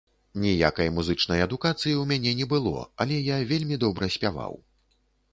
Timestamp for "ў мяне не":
1.97-2.47